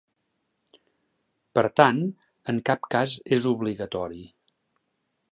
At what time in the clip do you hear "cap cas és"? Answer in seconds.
2.69-3.45